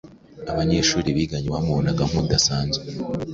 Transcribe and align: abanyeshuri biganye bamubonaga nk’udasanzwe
abanyeshuri 0.51 1.07
biganye 1.17 1.47
bamubonaga 1.55 2.03
nk’udasanzwe 2.09 2.83